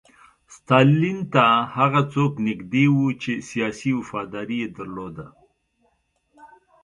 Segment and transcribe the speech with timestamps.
[0.55, 1.45] ستالین ته
[1.77, 5.27] هغه څوک نږدې وو چې سیاسي وفاداري یې درلوده